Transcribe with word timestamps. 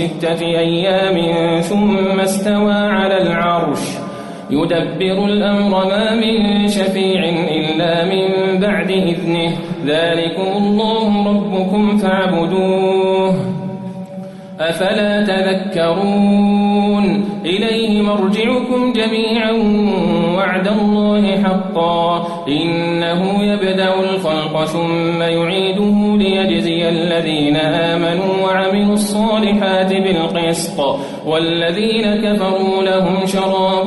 ستة 0.00 0.40
أيام 0.40 1.60
ثم 1.60 2.20
استوى 2.20 2.72
على 2.72 3.22
العرش. 3.22 3.78
يدبر 4.50 5.24
الأمر 5.24 5.84
ما 5.84 6.14
من 6.14 6.68
شفيع 6.68 7.24
إلا 7.28 8.04
من 8.04 8.60
بعد 8.60 8.90
إذنه. 8.90 9.52
ذلكم 9.84 10.48
الله 10.56 11.28
ربكم 11.28 11.96
فاعبدوه. 11.96 13.49
أفلا 14.60 15.24
تذكرون؟ 15.24 17.24
إليه 17.44 18.02
مرجعكم 18.02 18.92
جميعا 18.92 19.52
وعد 20.36 20.68
الله 20.68 21.42
حقا. 21.42 22.26
إنه 22.48 23.44
يبدأ 23.44 23.94
الخلق 24.00 24.64
ثم 24.64 25.22
يعيده 25.22 26.16
ليجزي 26.16 26.88
الذين 26.88 27.56
آمنوا 27.56 28.44
وعملوا 28.44 28.94
الصالحات 28.94 29.92
بالقسط. 29.92 30.80
والذين 31.26 32.14
كفروا 32.14 32.82
لهم 32.82 33.26
شراب 33.26 33.86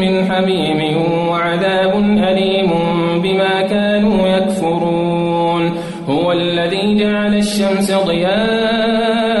من 0.00 0.32
حميم 0.32 0.96
وعذاب 1.28 1.94
أليم 2.28 2.70
بما 3.22 3.62
كانوا 3.62 4.28
يكفرون. 4.28 5.72
هو 6.08 6.32
الذي 6.32 6.96
جعل 6.96 7.34
الشمس 7.34 7.92
ضياء 7.92 9.31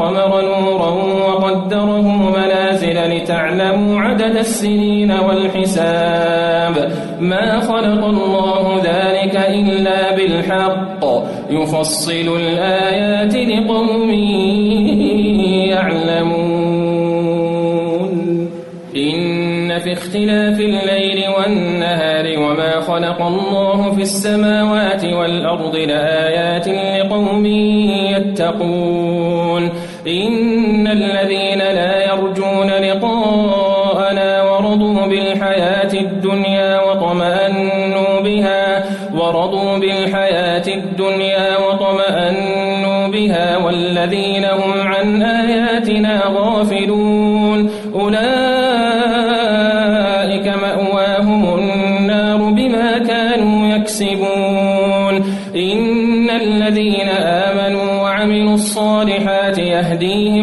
والقمر 0.00 0.42
نورا 0.60 0.90
وقدره 1.28 2.30
منازل 2.30 3.16
لتعلموا 3.16 4.00
عدد 4.00 4.36
السنين 4.36 5.12
والحساب. 5.12 6.92
ما 7.20 7.60
خلق 7.60 8.04
الله 8.04 8.82
ذلك 8.84 9.36
إلا 9.36 10.16
بالحق. 10.16 11.04
يفصل 11.50 12.36
الآيات 12.36 13.34
لقوم 13.34 14.10
يعلمون. 15.70 16.63
في 19.78 19.92
اختلاف 19.92 20.60
الليل 20.60 21.24
والنهار 21.38 22.38
وما 22.38 22.80
خلق 22.80 23.22
الله 23.22 23.92
في 23.94 24.02
السماوات 24.02 25.04
والأرض 25.04 25.76
لآيات 25.76 26.68
لقوم 26.68 27.46
يتقون. 28.16 29.70
إن 30.06 30.86
الذين 30.86 31.58
لا 31.58 32.12
يرجون 32.12 32.70
لقاءنا 32.70 34.42
ورضوا 34.42 35.06
بالحياة 35.06 35.92
الدنيا 35.92 36.80
وطمأنوا 36.80 38.20
بها 38.20 38.84
ورضوا 39.14 39.78
بالحياة 39.78 40.66
الدنيا 40.68 41.58
وطمأنوا 41.58 43.08
بها 43.08 43.56
والذين 43.56 44.44
هم 44.44 44.80
عن 44.80 45.22
آياتنا 45.22 46.22
غافلون. 46.26 47.70
أولئك 47.94 48.43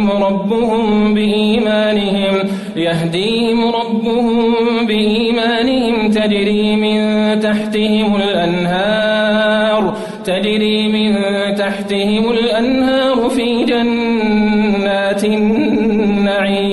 يهديهم 0.01 0.23
ربهم 0.23 1.13
بإيمانهم 1.13 2.35
يهديهم 2.75 3.59
ربهم 3.75 4.55
بإيمانهم. 4.87 6.11
تجري 6.11 6.75
من 6.75 7.39
تحتهم 7.39 8.15
الأنهار 8.15 9.97
تجري 10.25 10.87
من 10.87 11.15
تحتهم 11.55 12.31
الأنهار 12.31 13.29
في 13.29 13.65
جنات 13.65 15.23
النعيم. 15.23 16.71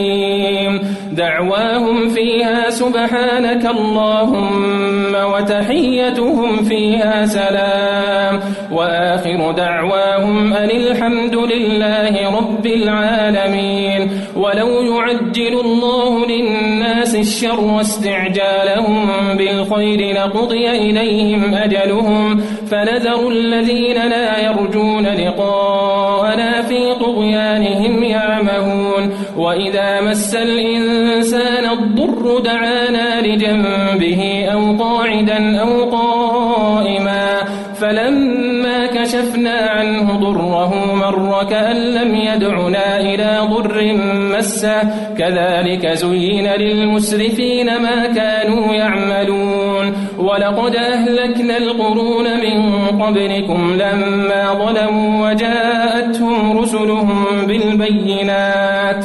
دعواهم 1.12 2.08
فيها 2.38 2.70
سبحانك 2.70 3.66
اللهم 3.66 5.14
وتحيتهم 5.14 6.56
فيها 6.62 7.24
سلام. 7.26 8.40
وآخر 8.72 9.52
دعواهم 9.52 10.52
أن 10.52 10.70
الحمد 10.70 11.34
لله 11.34 12.38
رب 12.38 12.66
العالمين. 12.66 14.10
ولو 14.36 14.68
يعجل 14.68 15.60
الله 15.60 16.26
للناس 16.26 17.14
الشر 17.14 17.80
استعجالهم 17.80 19.08
بالخير 19.38 20.14
لقضي 20.14 20.70
إليهم 20.70 21.54
أجلهم. 21.54 22.40
فنذر 22.70 23.28
الذين 23.28 24.08
لا 24.08 24.38
يرجون 24.38 25.06
لقاءنا 25.06 26.62
في 26.62 26.94
طغيانهم 27.00 28.02
يعمهون. 28.02 29.14
وإذا 29.36 30.00
مس 30.00 30.34
الإنسان 30.34 31.64
الضر 31.70 32.17
دعانا 32.44 33.20
لجنبه 33.20 34.46
أو 34.52 34.76
قاعدا 34.82 35.60
أو 35.60 35.90
قائما 35.90 37.38
فلما 37.80 38.86
كشفنا 38.86 39.56
عنه 39.70 40.16
ضره 40.16 40.94
مر 40.94 41.44
كأن 41.50 41.76
لم 41.76 42.14
يدعنا 42.14 43.00
إلى 43.00 43.40
ضر 43.50 43.94
مسه 44.36 44.82
كذلك 45.18 45.86
زين 45.86 46.46
للمسرفين 46.46 47.66
ما 47.66 48.06
كانوا 48.06 48.74
يعملون 48.74 49.92
ولقد 50.18 50.76
أهلكنا 50.76 51.56
القرون 51.56 52.24
من 52.24 52.86
قبلكم 53.02 53.72
لما 53.74 54.54
ظلموا 54.54 55.30
وجاءتهم 55.30 56.58
رسلهم 56.58 57.24
بالبينات 57.46 59.04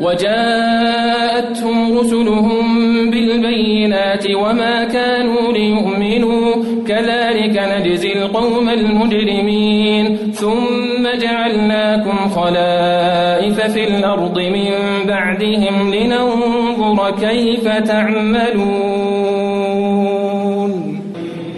وجاءتهم 0.00 1.98
رسلهم 1.98 2.64
بالبينات 3.10 4.24
وما 4.34 4.84
كانوا 4.84 5.52
ليؤمنوا. 5.52 6.54
كذلك 6.88 7.62
نجزي 7.76 8.12
القوم 8.12 8.68
المجرمين. 8.68 10.16
ثم 10.34 11.08
جعلناكم 11.20 12.28
خلائف 12.28 13.60
في 13.60 13.88
الأرض 13.88 14.38
من 14.38 14.70
بعدهم 15.08 15.94
لننظر 15.94 17.10
كيف 17.20 17.68
تعملون. 17.68 18.99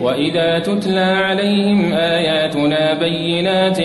وإذا 0.03 0.59
تتلى 0.59 1.01
عليهم 1.01 1.93
آياتنا 1.93 2.95
بينات 2.95 3.79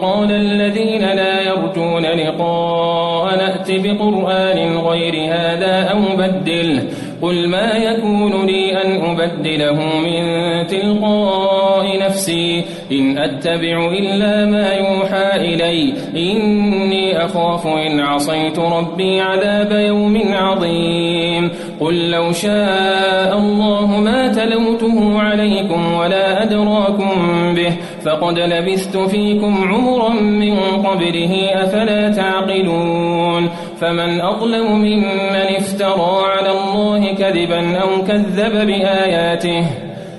قال 0.00 0.32
الذين 0.32 1.00
لا 1.00 1.42
يرجون 1.42 2.06
لقاء 2.06 3.36
نأت 3.36 3.70
بقرآن 3.70 4.76
غير 4.76 5.14
هذا 5.34 5.88
أو 5.90 6.16
بدله 6.16 6.82
قل 7.22 7.48
ما 7.48 7.72
يكون 7.72 8.46
لي 8.46 8.82
أن 8.82 9.04
أبدله 9.04 9.72
من 9.98 10.66
تلقاء 10.66 11.98
نفسي 11.98 12.64
إن 12.92 13.18
أتبع 13.18 13.92
إلا 13.98 14.46
ما 14.46 14.72
يوحى 14.72 15.36
إلي 15.36 15.94
إني 16.16 17.24
أخاف 17.24 17.66
إن 17.66 18.00
عصيت 18.00 18.58
ربي 18.58 19.20
عذاب 19.20 19.72
يوم 19.72 20.20
عظيم 20.32 21.50
قل 21.80 22.10
لو 22.10 22.32
شاء 22.32 23.38
الله 23.38 24.00
ما 24.00 24.28
تلوته 24.28 25.20
عليكم 25.20 25.94
ولا 25.94 26.42
أدراكم 26.42 27.10
به 27.54 27.72
فقد 28.04 28.38
لبثت 28.38 28.96
فيكم 28.96 29.68
عمرا 29.68 30.12
من 30.20 30.56
قبله 30.86 31.50
أفلا 31.54 32.08
تعقلون 32.08 33.48
فمن 33.80 34.20
أظلم 34.20 34.72
ممن 34.72 35.56
افترى 35.56 36.22
على 36.24 36.50
الله 36.50 37.14
كذبا 37.14 37.78
أو 37.78 38.04
كذب 38.08 38.66
بآياته 38.66 39.87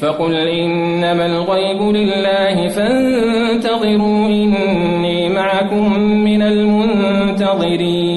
فقل 0.00 0.34
إنما 0.34 1.26
الغيب 1.26 1.82
لله 1.82 2.68
فانتظروا 2.68 4.26
إني 4.26 5.28
معكم 5.28 5.98
من 6.00 6.42
المنتظرين. 6.42 8.14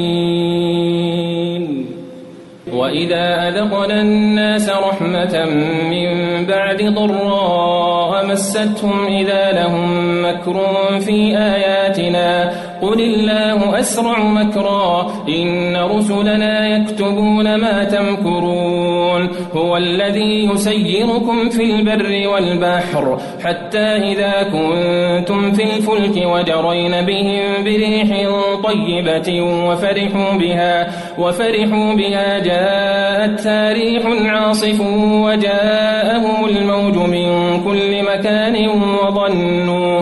وإذا 2.73 3.47
أذقنا 3.47 4.01
الناس 4.01 4.69
رحمة 4.69 5.45
من 5.91 6.45
بعد 6.45 6.83
ضراء 6.83 8.25
مستهم 8.25 9.05
إذا 9.07 9.51
لهم 9.51 9.89
مكر 10.25 10.57
في 10.99 11.37
آياتنا 11.37 12.51
قل 12.81 13.01
الله 13.01 13.79
أسرع 13.79 14.23
مكرا 14.23 15.11
إن 15.29 15.77
رسلنا 15.77 16.67
يكتبون 16.67 17.55
ما 17.55 17.83
تمكرون 17.83 19.29
هو 19.55 19.77
الذي 19.77 20.49
يسيركم 20.53 21.49
في 21.49 21.63
البر 21.63 22.27
والبحر 22.27 23.19
حتى 23.43 23.79
إذا 23.79 24.33
كنتم 24.43 25.51
في 25.51 25.63
الفلك 25.63 26.25
وجرين 26.25 26.91
بهم 27.05 27.63
بريح 27.63 28.29
طيبة 28.63 29.41
وفرحوا 29.41 30.37
بها 30.37 30.87
وفرحوا 31.17 31.93
بها 31.93 32.39
جاءتها 32.39 33.73
ريح 33.73 34.03
عاصف 34.25 34.81
وجاءهم 35.01 36.45
الموج 36.45 36.95
من 36.97 37.59
كل 37.63 38.03
مكان 38.03 38.69
وظنوا 38.69 40.01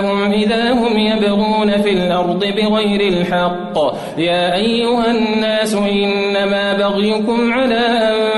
إذا 0.41 0.71
هم 0.71 0.97
يبغون 0.97 1.69
في 1.81 1.89
الأرض 1.89 2.39
بغير 2.45 3.01
الحق. 3.13 3.75
يا 4.17 4.55
أيها 4.55 5.11
الناس 5.11 5.75
إنما 5.75 6.73
بغيكم 6.73 7.53
على 7.53 7.83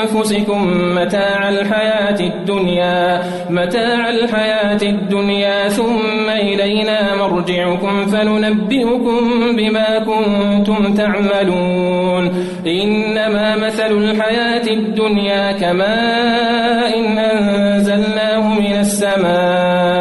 أنفسكم 0.04 0.62
متاع 0.96 1.50
الحياة 1.50 2.20
الدنيا 2.20 3.22
متاع 3.50 4.10
الحياة 4.10 4.82
الدنيا 4.84 5.70
ثم 5.70 6.30
إلينا 6.30 7.16
مرجعكم 7.16 8.06
فننبئكم 8.06 9.20
بما 9.58 9.90
كنتم 10.00 10.94
تعملون. 10.94 12.24
إنما 12.68 13.56
مثل 13.56 13.92
الحياة 13.92 14.68
الدنيا 14.68 15.52
كماء 15.52 17.00
إن 17.00 17.18
أنزلناه 17.18 18.60
من 18.60 18.74
السماء. 18.80 19.93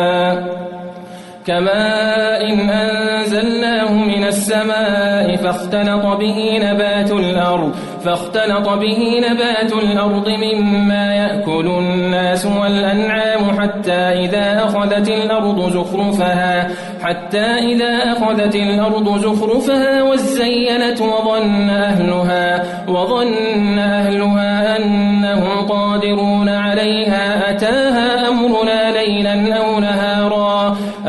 كماء 1.46 2.52
إن 2.52 2.70
أنزلناه 2.70 3.92
من 3.92 4.24
السماء 4.24 5.36
فاختلط 5.36 6.06
به 6.06 6.58
نبات 6.62 7.12
الأرض 7.12 7.74
فاختلط 8.04 8.68
به 8.68 9.20
نبات 9.30 9.72
الأرض 9.72 10.28
مما 10.28 11.14
يأكل 11.14 11.66
الناس 11.66 12.46
والأنعام 12.46 13.60
حتى 13.60 13.92
إذا 13.92 14.64
أخذت 14.64 15.08
الأرض 15.08 15.70
زخرفها 15.70 16.68
حتى 17.02 17.44
إذا 17.44 18.12
أخذت 18.12 18.54
الأرض 18.54 19.18
زخرفها 19.18 20.02
وزينت 20.02 21.00
وظن 21.00 21.70
أهلها 21.70 22.62
وظن 22.88 23.78
أهلها 23.78 24.76
أنهم 24.76 25.66
قادرون 25.68 26.48
عليها 26.48 27.50
أتاها 27.50 28.28
أمرنا 28.28 28.90
ليلا 28.90 29.56
أو 29.56 29.78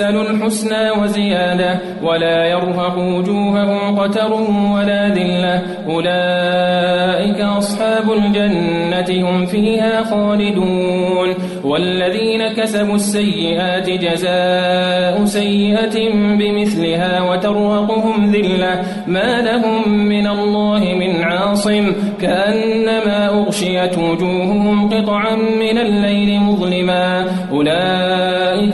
أحسنوا 0.00 0.22
الحسنى 0.22 0.90
وزيادة 0.90 1.80
ولا 2.02 2.46
يرهق 2.46 2.98
وجوههم 2.98 3.98
قتر 3.98 4.32
ولا 4.76 5.08
ذلة. 5.08 5.62
أولئك 5.88 7.40
أصحاب 7.40 8.12
الجنة 8.12 9.30
هم 9.30 9.46
فيها 9.46 10.04
خالدون. 10.04 11.34
والذين 11.64 12.48
كسبوا 12.48 12.94
السيئات 12.94 13.90
جزاء 13.90 15.24
سيئة 15.24 16.10
بمثلها 16.38 17.22
وترهقهم 17.30 18.32
ذلة. 18.32 18.82
ما 19.06 19.40
لهم 19.40 19.88
من 19.88 20.26
الله 20.26 20.78
من 20.78 21.22
عاصم. 21.22 21.92
كأنما 22.20 23.28
أغشيت 23.28 23.98
وجوههم 23.98 24.88
قطعا 24.88 25.36
من 25.36 25.78
الليل 25.78 26.40
مظلما. 26.40 27.24
أولئك 27.52 28.09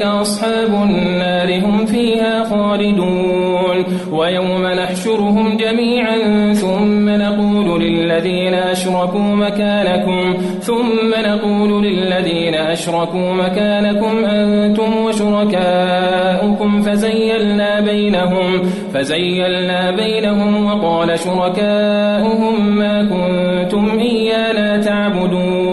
أصحاب 0.03 0.73
النار 0.83 1.65
هم 1.65 1.87
فيها 1.87 2.45
خالدون. 2.45 3.79
ويوم 4.13 4.67
نحشرهم 4.67 5.57
جميعا 5.57 6.19
ثم 6.53 7.09
نقول 7.09 7.83
للذين 7.83 8.55
أشركوا 8.55 9.35
مكانكم 9.45 10.35
ثم 10.61 11.11
نقول 11.27 11.85
للذين 11.85 12.55
أشركوا 12.55 13.33
مكانكم 13.33 14.25
أنتم 14.25 14.97
وشركاؤكم 15.05 16.83
فزيلنا 16.83 17.81
بينهم 17.81 18.63
فزيلنا 18.95 19.91
بينهم 19.91 20.67
وقال 20.67 21.19
شركاؤهم 21.19 22.77
ما 22.77 23.03
كنتم 23.03 23.99
إيانا 23.99 24.81
تعبدون. 24.81 25.66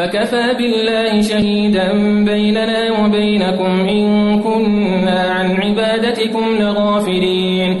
فكفى 0.00 0.54
بالله 0.58 1.22
شهيدا 1.22 1.92
بيننا 2.24 3.00
وبينكم 3.00 3.88
إن 3.88 4.40
كنا 4.40 5.20
عن 5.20 5.56
عبادتكم 5.62 6.44
لغافلين. 6.60 7.80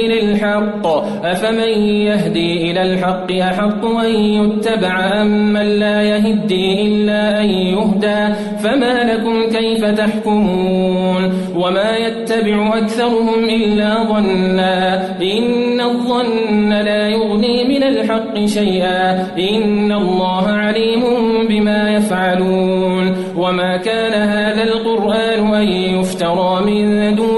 للحق 0.61 0.87
أفمن 1.25 1.69
يهدي 2.05 2.71
إلى 2.71 2.81
الحق 2.93 3.31
أحق 3.31 3.85
أن 3.85 4.15
يتبع 4.15 5.21
أم 5.21 5.53
من 5.53 5.79
لا 5.79 6.01
يهدي 6.01 6.81
إلا 6.87 7.41
أن 7.41 7.49
يهدى. 7.49 8.35
فما 8.63 9.13
لكم 9.13 9.57
كيف 9.57 9.85
تحكمون؟ 9.85 11.33
وما 11.55 11.97
يتبع 11.97 12.77
أكثرهم 12.77 13.43
إلا 13.49 14.03
ظنا. 14.03 14.95
إن 15.21 15.81
الظن 15.81 16.69
لا 16.69 17.07
يغني 17.07 17.63
من 17.67 17.83
الحق 17.83 18.45
شيئا. 18.45 19.27
إن 19.37 19.91
الله 19.91 20.47
عليم 20.47 21.01
بما 21.49 21.89
يفعلون. 21.89 23.15
وما 23.37 23.77
كان 23.77 24.13
هذا 24.13 24.63
القرآن 24.63 25.53
أن 25.53 25.67
يفترى 25.67 26.61
من 26.65 27.15
دون 27.15 27.30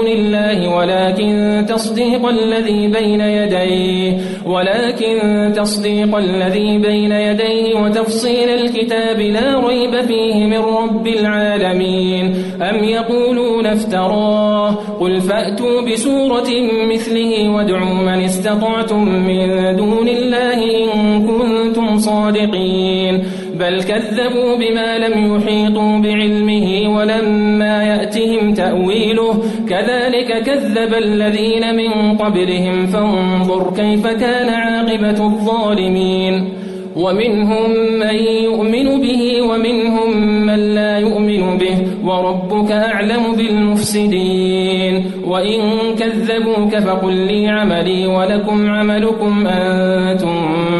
ولكن 0.84 1.64
تصديق 1.68 2.26
الذي 2.28 2.88
بين 2.88 3.20
يديه 3.20 4.18
ولكن 4.46 5.52
تصديق 5.56 6.16
الذي 6.16 6.78
بين 6.78 7.12
يديه 7.12 7.74
وتفصيل 7.74 8.48
الكتاب 8.48 9.20
لا 9.20 9.68
ريب 9.68 10.00
فيه 10.00 10.34
من 10.44 10.58
رب 10.58 11.06
العالمين. 11.06 12.34
أم 12.62 12.84
يقولون 12.84 13.66
افتراه؟ 13.66 14.70
قل 15.00 15.20
فأتوا 15.20 15.80
بسورة 15.80 16.50
مثله 16.92 17.48
وادعوا 17.48 17.94
من 17.94 18.24
استطعتم 18.24 19.04
من 19.08 19.76
دون 19.76 20.08
الله 20.08 20.58
إن 20.84 21.26
كنتم 21.26 21.98
صادقين. 21.98 23.24
بل 23.58 23.82
كذبوا 23.82 24.56
بما 24.56 24.98
لم 24.98 25.36
يحيطوا 25.36 25.98
بعلمه 25.98 26.96
ولما 26.96 27.84
يأتهم 27.84 28.54
تأويله. 28.54 29.42
كذلك 29.68 30.42
كذب 30.42 30.94
الذين 30.94 31.76
من 31.76 32.18
قبلهم 32.18 32.86
فانظر 32.86 33.74
كيف 33.76 34.06
كان 34.06 34.48
عاقبة 34.48 35.24
الظالمين. 35.26 36.63
ومنهم 36.96 37.70
من 37.98 38.16
يؤمن 38.48 38.88
به 39.00 39.42
ومنهم 39.42 40.10
من 40.46 40.60
لا 40.74 40.98
يؤمن 40.98 41.58
به 41.58 41.76
وربك 42.04 42.70
أعلم 42.72 43.24
بالمفسدين. 43.38 44.94
وإن 45.26 45.60
كذبوك 45.98 46.72
فقل 46.86 47.12
لي 47.12 47.48
عملي 47.48 48.06
ولكم 48.06 48.70
عملكم 48.70 49.46
أنتم 49.46 50.36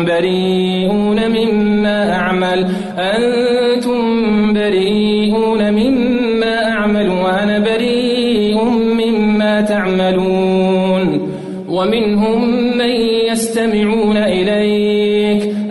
بريئون 0.07 1.19
مما 1.37 1.99
أعمل 2.13 2.61
أنتم 2.99 4.01
بريئون 4.53 5.73
مما 5.73 6.55
أعمل 6.69 7.09
وأنا 7.09 7.59
بريء 7.59 8.65
مما 9.01 9.61
تعملون. 9.61 11.35
ومنهم 11.69 12.39
من 12.79 12.93
يستمعون 13.31 14.04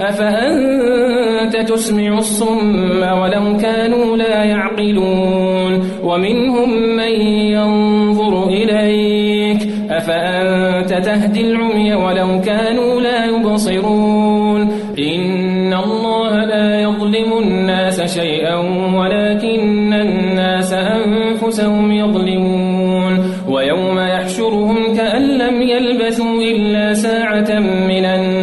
أفأنت 0.09 1.55
تسمع 1.69 2.17
الصم 2.17 3.03
ولو 3.03 3.57
كانوا 3.57 4.17
لا 4.17 4.43
يعقلون 4.43 5.83
ومنهم 6.03 6.69
من 6.95 7.21
ينظر 7.27 8.47
إليك 8.47 9.67
أفأنت 9.89 10.93
تهدي 10.93 11.41
العمي 11.41 11.93
ولو 11.93 12.41
كانوا 12.41 13.01
لا 13.01 13.25
يبصرون 13.25 14.61
إن 14.99 15.73
الله 15.73 16.45
لا 16.45 16.81
يظلم 16.81 17.37
الناس 17.43 18.17
شيئا 18.19 18.55
ولكن 18.95 19.93
الناس 19.93 20.73
أنفسهم 20.73 21.91
يظلمون 21.91 23.33
ويوم 23.49 23.99
يحشرهم 23.99 24.95
كأن 24.97 25.21
لم 25.37 25.61
يلبثوا 25.61 26.41
إلا 26.41 26.93
ساعة 26.93 27.59
من 27.59 28.03
بينهم 28.03 28.42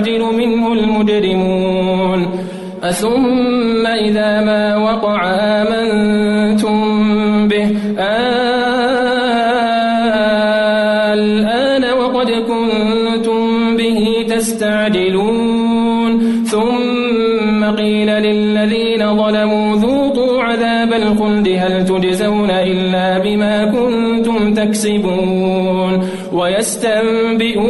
يستعجل 0.00 0.22
منه 0.22 0.72
المجرمون. 0.72 2.20
أثم 2.82 3.86
إذا 3.86 4.40
ما 4.40 4.76
وقع 4.76 5.20
آمنتم 5.24 6.78
به. 7.48 7.68
الآن 11.12 11.84
وقد 11.84 12.30
كنتم 12.30 13.76
به 13.76 14.26
تستعجلون. 14.28 16.10
ثم 16.44 17.64
قيل 17.64 18.08
للذين 18.08 19.16
ظلموا 19.16 19.76
ذوقوا 19.76 20.42
عذاب 20.42 20.92
الخلد. 20.92 21.48
هل 21.48 21.84
تجزون 21.84 22.50
إلا 22.50 23.18
بما 23.18 23.64
كنتم 23.64 24.54
تكسبون. 24.54 25.92
ويستنبئونك 26.32 27.69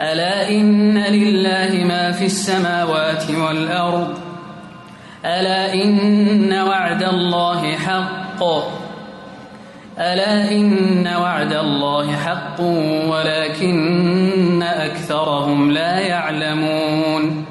ألا 0.00 0.50
إن 0.50 0.98
لله 0.98 1.84
ما 1.84 2.12
في 2.12 2.26
السماوات 2.26 3.30
والأرض؟ 3.30 4.18
ألا 5.24 5.74
إن 5.74 6.52
وعد 6.52 7.02
الله 7.02 7.76
حق؟ 7.76 8.44
ألا 9.98 10.50
إن 10.50 11.06
وعد 11.06 11.52
الله 11.52 12.16
حق 12.16 12.60
ولكن 13.10 14.62
أكثرهم 14.62 15.70
لا 15.70 15.98
يعلمون. 15.98 17.44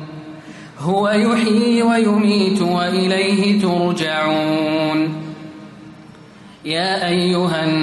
هو 0.80 1.10
يحيي 1.10 1.84
ويميت 1.84 2.62
وإليه 2.62 3.62
ترجعون. 3.62 5.24
يا 6.66 7.08
أيها 7.08 7.64
الناس 7.64 7.83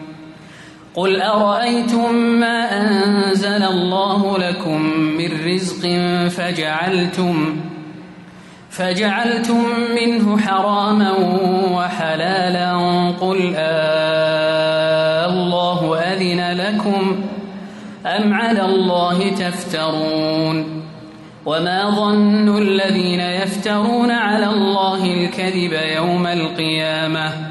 قل 0.95 1.21
أرأيتم 1.21 2.15
ما 2.15 2.81
أنزل 2.81 3.63
الله 3.63 4.37
لكم 4.37 4.81
من 5.17 5.53
رزق 5.53 5.87
فجعلتم 6.29 7.61
فجعلتم 8.69 9.63
منه 9.95 10.37
حراما 10.37 11.11
وحلالا 11.71 12.73
قل 13.21 13.53
آه 13.55 15.25
الله 15.25 15.99
أذن 15.99 16.57
لكم 16.57 17.23
أم 18.05 18.33
على 18.33 18.65
الله 18.65 19.29
تفترون 19.29 20.81
وما 21.45 21.89
ظن 21.89 22.57
الذين 22.57 23.19
يفترون 23.19 24.11
على 24.11 24.45
الله 24.45 25.05
الكذب 25.05 25.73
يوم 25.95 26.27
القيامة 26.27 27.50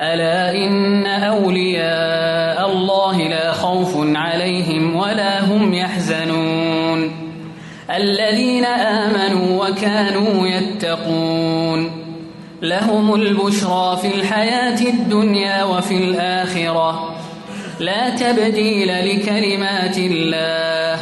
ألا 0.00 0.56
إن 0.56 1.06
أولياء 1.06 2.72
الله 2.72 3.28
لا 3.28 3.52
خوف 3.52 4.16
عليهم 4.16 4.96
ولا 4.96 5.44
هم 5.44 5.74
يحزنون. 5.74 7.10
الذين 7.90 8.64
آمنوا 8.64 9.68
وكانوا 9.68 10.46
يتقون. 10.46 11.90
لهم 12.62 13.14
البشرى 13.14 13.96
في 14.02 14.14
الحياة 14.14 14.80
الدنيا 14.80 15.64
وفي 15.64 15.96
الآخرة. 15.96 17.14
لا 17.80 18.10
تبديل 18.10 18.88
لكلمات 18.88 19.98
الله. 19.98 21.00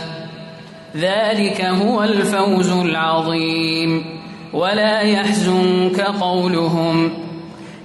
ذلك 0.96 1.60
هو 1.60 2.02
الفوز 2.02 2.72
العظيم. 2.72 4.04
ولا 4.52 5.00
يحزنك 5.00 6.00
قولهم. 6.00 7.27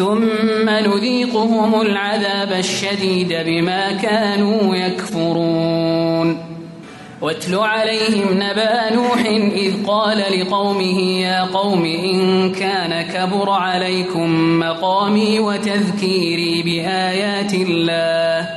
ثم 0.00 0.68
نذيقهم 0.68 1.80
العذاب 1.80 2.52
الشديد 2.52 3.28
بما 3.46 3.92
كانوا 3.92 4.76
يكفرون. 4.76 6.50
واتل 7.20 7.54
عليهم 7.54 8.28
نبأ 8.32 8.94
نوح 8.94 9.24
إذ 9.54 9.86
قال 9.86 10.18
لقومه 10.18 11.00
يا 11.20 11.42
قوم 11.42 11.84
إن 11.84 12.52
كان 12.52 13.02
كبر 13.02 13.50
عليكم 13.50 14.58
مقامي 14.58 15.40
وتذكيري 15.40 16.62
بآيات 16.62 17.54
الله 17.54 18.48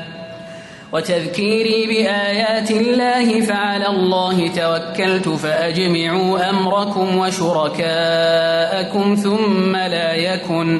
وتذكيري 0.93 1.87
بآيات 1.87 2.71
الله 2.71 3.41
فعلى 3.41 3.87
الله 3.87 4.47
توكلت 4.47 5.29
فأجمعوا 5.29 6.49
أمركم 6.49 7.17
وشركاءكم 7.17 9.15
ثم 9.15 9.75
لا 9.75 10.15
يكن 10.15 10.79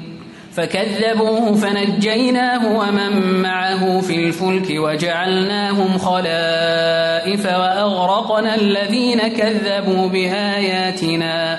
فكذبوه 0.53 1.55
فنجيناه 1.55 2.77
ومن 2.77 3.41
معه 3.41 4.01
في 4.01 4.15
الفلك 4.15 4.67
وجعلناهم 4.69 5.97
خلائف 5.97 7.45
وأغرقنا 7.45 8.55
الذين 8.55 9.19
كذبوا 9.19 10.07
بآياتنا. 10.07 11.57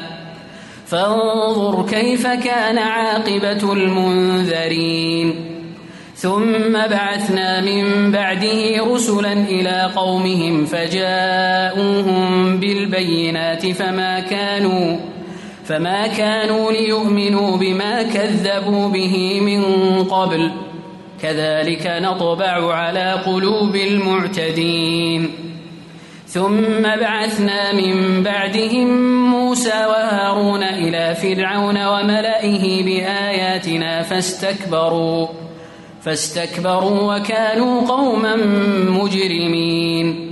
فانظر 0.86 1.86
كيف 1.90 2.26
كان 2.26 2.78
عاقبة 2.78 3.72
المنذرين. 3.72 5.34
ثم 6.16 6.72
بعثنا 6.72 7.60
من 7.60 8.12
بعده 8.12 8.94
رسلا 8.94 9.32
إلى 9.32 9.90
قومهم 9.96 10.66
فجاءوهم 10.66 12.56
بالبينات 12.56 13.66
فما 13.66 14.20
كانوا 14.20 15.11
فما 15.72 16.06
كانوا 16.06 16.72
ليؤمنوا 16.72 17.56
بما 17.56 18.02
كذبوا 18.02 18.88
به 18.88 19.40
من 19.40 19.62
قبل 20.04 20.52
كذلك 21.22 21.86
نطبع 21.86 22.74
على 22.74 23.12
قلوب 23.12 23.76
المعتدين 23.76 25.30
ثم 26.26 26.82
بعثنا 26.82 27.72
من 27.72 28.22
بعدهم 28.22 28.88
موسى 29.30 29.86
وهارون 29.88 30.62
إلى 30.62 31.14
فرعون 31.14 31.86
وملئه 31.86 32.84
بآياتنا 32.84 34.02
فاستكبروا 34.02 35.26
فاستكبروا 36.02 37.16
وكانوا 37.16 37.88
قوما 37.88 38.36
مجرمين 38.88 40.31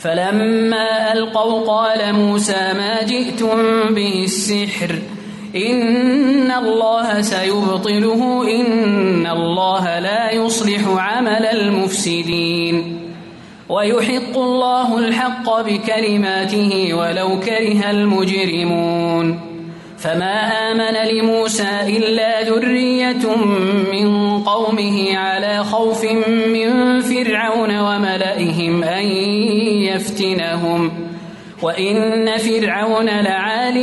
فلما 0.00 1.12
ألقوا 1.12 1.66
قال 1.66 2.14
موسى 2.14 2.72
ما 2.72 3.02
جئتم 3.02 3.58
به 3.94 4.24
السحر 4.24 4.98
إن 5.56 6.50
الله 6.50 7.20
سيبطله 7.20 8.42
إن 8.60 9.26
الله 9.26 9.98
لا 9.98 10.30
يصلح 10.32 10.80
عمل 10.86 11.46
المفسدين. 11.46 12.96
ويحق 13.68 14.38
الله 14.38 14.98
الحق 14.98 15.60
بكلماته 15.60 16.94
ولو 16.94 17.40
كره 17.40 17.90
المجرمون. 17.90 19.50
فما 19.98 20.70
آمن 20.70 20.96
لموسى 21.12 21.80
إلا 21.86 22.42
ذرية 22.42 23.36
من 23.92 24.40
قومه 24.42 25.16
على 25.16 25.64
خوف 25.64 26.04
من 26.48 27.00
فرعون 27.00 27.78
وملئهم 27.80 28.84
أن 28.84 29.06
يفتنهم 29.94 30.90
وإن 31.62 32.38
فرعون 32.38 33.06
لعال 33.06 33.76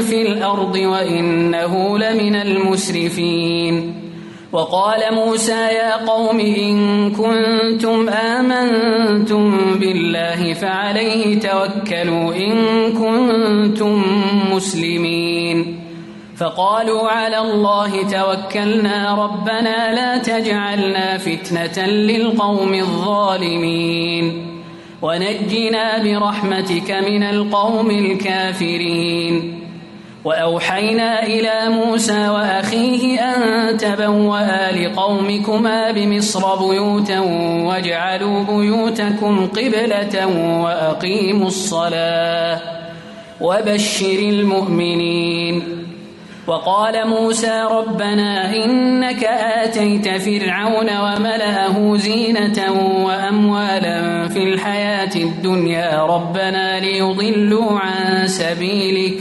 في 0.00 0.22
الأرض 0.22 0.76
وإنه 0.76 1.98
لمن 1.98 2.36
المسرفين. 2.36 3.94
وقال 4.52 5.14
موسى 5.14 5.52
يا 5.52 5.96
قوم 6.06 6.40
إن 6.40 7.10
كنتم 7.10 8.08
آمنتم 8.08 9.78
بالله 9.80 10.54
فعليه 10.54 11.40
توكلوا 11.40 12.34
إن 12.34 12.54
كنتم 12.92 14.02
مسلمين. 14.52 15.78
فقالوا 16.36 17.08
على 17.08 17.38
الله 17.38 18.02
توكلنا 18.02 19.24
ربنا 19.24 19.94
لا 19.94 20.18
تجعلنا 20.18 21.18
فتنة 21.18 21.86
للقوم 21.86 22.74
الظالمين. 22.74 24.51
ونجنا 25.02 25.98
برحمتك 26.02 26.90
من 26.90 27.22
القوم 27.22 27.90
الكافرين. 27.90 29.58
وأوحينا 30.24 31.22
إلى 31.22 31.68
موسى 31.68 32.28
وأخيه 32.28 33.20
أن 33.20 33.76
تبوأ 33.76 34.70
لقومكما 34.72 35.90
بمصر 35.90 36.56
بيوتا 36.56 37.20
واجعلوا 37.66 38.44
بيوتكم 38.44 39.46
قبلة 39.46 40.26
وأقيموا 40.62 41.46
الصلاة 41.46 42.60
وبشر 43.40 44.18
المؤمنين. 44.18 45.81
وقال 46.46 47.08
موسى 47.08 47.66
ربنا 47.70 48.54
إنك 48.54 49.24
آتيت 49.64 50.08
فرعون 50.08 50.88
وملأه 50.98 51.96
زينة 51.96 52.72
وأموالا 53.06 54.28
في 54.28 54.38
الحياة 54.38 55.16
الدنيا 55.16 56.02
ربنا 56.02 56.80
ليضلوا 56.80 57.78
عن 57.78 58.26
سبيلك 58.26 59.20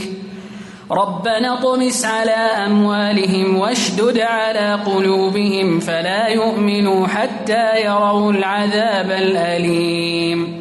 ربنا 0.92 1.54
اطمس 1.54 2.06
على 2.06 2.66
أموالهم 2.66 3.58
واشدد 3.58 4.20
على 4.20 4.74
قلوبهم 4.86 5.80
فلا 5.80 6.28
يؤمنوا 6.28 7.08
حتى 7.08 7.82
يروا 7.86 8.32
العذاب 8.32 9.12
الأليم 9.12 10.61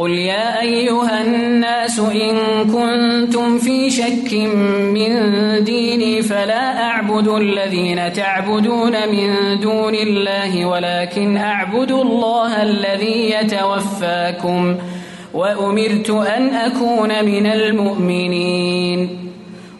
قل 0.00 0.10
يا 0.10 0.60
أيها 0.60 1.22
الناس 1.22 1.98
إن 1.98 2.36
كنتم 2.72 3.58
في 3.58 3.90
شك 3.90 4.32
من 4.94 5.10
ديني 5.64 6.22
فلا 6.22 6.82
أعبد 6.82 7.28
الذين 7.28 8.12
تعبدون 8.12 8.92
من 8.92 9.60
دون 9.60 9.94
الله 9.94 10.66
ولكن 10.66 11.36
أعبد 11.36 11.90
الله 11.90 12.62
الذي 12.62 13.30
يتوفاكم 13.30 14.76
وأمرت 15.34 16.10
أن 16.10 16.54
أكون 16.54 17.24
من 17.24 17.46
المؤمنين 17.46 19.18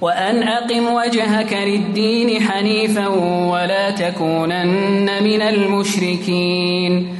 وأن 0.00 0.42
أقم 0.42 0.94
وجهك 0.94 1.52
للدين 1.52 2.42
حنيفا 2.42 3.06
ولا 3.52 3.90
تكونن 3.90 5.24
من 5.24 5.42
المشركين 5.42 7.19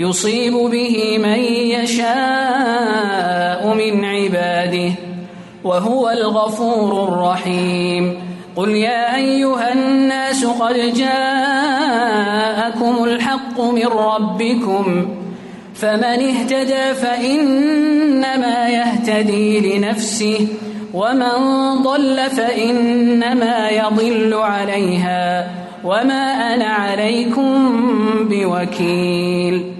يصيب 0.00 0.52
به 0.52 1.18
من 1.18 1.40
يشاء 1.76 3.60
من 3.74 4.04
عباده 4.04 4.92
وهو 5.64 6.10
الغفور 6.10 7.08
الرحيم. 7.08 8.14
قل 8.56 8.70
يا 8.70 9.16
أيها 9.16 9.72
الناس 9.72 10.44
قد 10.44 10.74
جاءكم 10.94 12.24
الحق 13.04 13.60
من 13.60 13.86
ربكم 13.86 15.08
فمن 15.74 16.04
اهتدى 16.04 16.94
فإنما 16.94 18.68
يهتدي 18.68 19.78
لنفسه 19.78 20.48
ومن 20.94 21.34
ضل 21.82 22.16
فإنما 22.30 23.70
يضل 23.70 24.34
عليها 24.34 25.50
وما 25.84 26.54
أنا 26.54 26.66
عليكم 26.66 27.68
بوكيل. 28.30 29.79